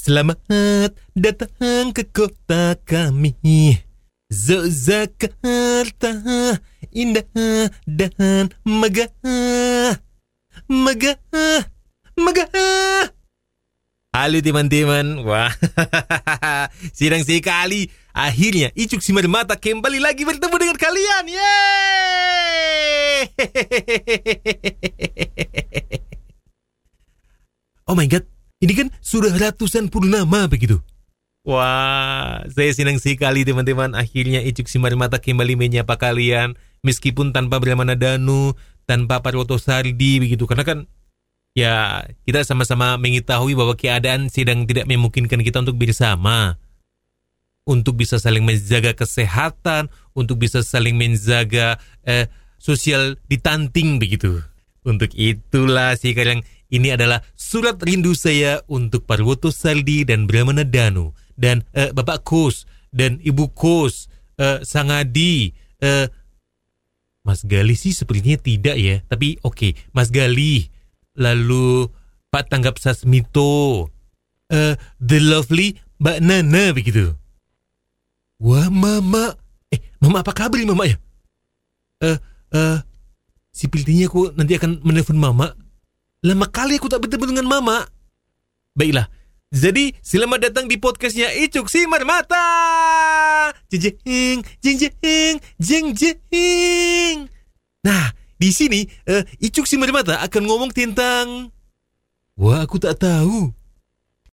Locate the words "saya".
32.52-32.70, 58.16-58.64